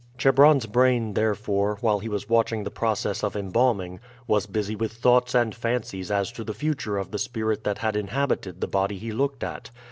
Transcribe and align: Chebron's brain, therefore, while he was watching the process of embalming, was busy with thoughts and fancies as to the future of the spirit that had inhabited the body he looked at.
Chebron's 0.17 0.65
brain, 0.65 1.13
therefore, 1.13 1.77
while 1.81 1.99
he 1.99 2.09
was 2.09 2.27
watching 2.27 2.63
the 2.63 2.71
process 2.71 3.23
of 3.23 3.35
embalming, 3.35 3.99
was 4.25 4.47
busy 4.47 4.75
with 4.75 4.93
thoughts 4.93 5.35
and 5.35 5.53
fancies 5.53 6.09
as 6.09 6.31
to 6.31 6.43
the 6.43 6.55
future 6.55 6.97
of 6.97 7.11
the 7.11 7.19
spirit 7.19 7.63
that 7.65 7.77
had 7.77 7.95
inhabited 7.95 8.61
the 8.61 8.67
body 8.67 8.97
he 8.97 9.11
looked 9.11 9.43
at. 9.43 9.69